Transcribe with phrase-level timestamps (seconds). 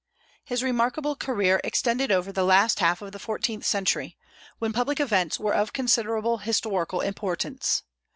[0.43, 4.17] His remarkable career extended over the last half of the fourteenth century,
[4.57, 7.83] when public events were of considerable historical importance.